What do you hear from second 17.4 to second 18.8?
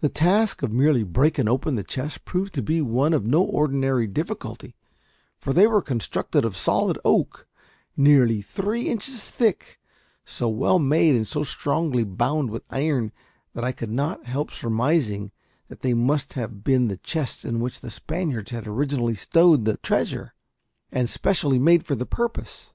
in which the Spaniards had